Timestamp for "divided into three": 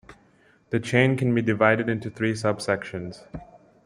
1.43-2.33